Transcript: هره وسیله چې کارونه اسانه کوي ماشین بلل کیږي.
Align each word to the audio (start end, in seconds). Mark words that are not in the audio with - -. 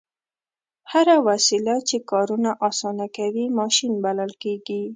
هره 0.91 1.15
وسیله 1.27 1.75
چې 1.87 1.97
کارونه 2.11 2.49
اسانه 2.67 3.07
کوي 3.17 3.45
ماشین 3.59 3.93
بلل 4.03 4.31
کیږي. 4.43 4.81